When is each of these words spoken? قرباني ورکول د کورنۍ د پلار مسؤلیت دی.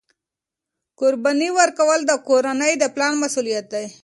قرباني 0.99 1.49
ورکول 1.59 1.99
د 2.05 2.11
کورنۍ 2.27 2.73
د 2.77 2.83
پلار 2.93 3.13
مسؤلیت 3.23 3.65
دی. 3.73 3.85